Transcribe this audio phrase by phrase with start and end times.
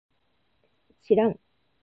[1.03, 1.39] しらん